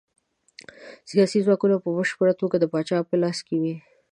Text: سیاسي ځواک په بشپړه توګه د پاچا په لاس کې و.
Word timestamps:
سیاسي 1.09 1.39
ځواک 1.45 1.61
په 1.83 1.89
بشپړه 1.97 2.33
توګه 2.41 2.55
د 2.59 2.65
پاچا 2.71 2.97
په 3.09 3.13
لاس 3.21 3.37
کې 3.47 3.55
و. 3.61 3.63